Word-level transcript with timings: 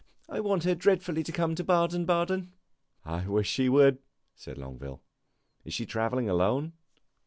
I 0.27 0.39
want 0.39 0.63
her 0.63 0.73
dreadfully 0.73 1.21
to 1.21 1.31
come 1.31 1.53
to 1.53 1.63
Baden 1.63 2.05
Baden." 2.07 2.53
"I 3.05 3.27
wish 3.27 3.47
she 3.47 3.69
would," 3.69 3.99
said 4.35 4.57
Longueville. 4.57 5.03
"Is 5.63 5.75
she 5.75 5.85
travelling 5.85 6.27
alone?" 6.27 6.73